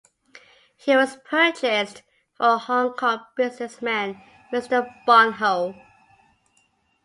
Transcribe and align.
He 0.77 0.95
was 0.95 1.17
purchased 1.29 2.01
for 2.33 2.57
Hong 2.57 2.93
Kong 2.93 3.19
businessman 3.37 4.19
Mr 4.51 4.91
Bon 5.05 5.33
Ho. 5.33 5.75